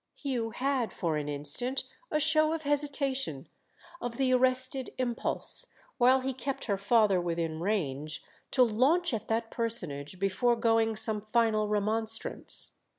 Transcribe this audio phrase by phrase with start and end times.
[0.15, 5.67] Hugh had for an instant a show of hesitation—of the arrested impulse,
[5.99, 11.21] while he kept her father within range, to launch at that personage before going some
[11.31, 12.77] final remonstrance.